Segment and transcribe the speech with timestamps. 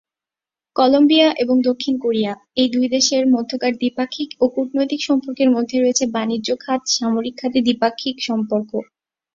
[0.75, 6.49] Colombia এবং দক্ষিণ Korea, এই দুই দেশের মধ্যকার দ্বিপাক্ষিক ও কূটনৈতিক সম্পর্কের মধ্যে রয়েছে বাণিজ্য
[6.59, 8.71] খাত সামরিক খাতে দ্বিপাক্ষিক সম্পর্ক।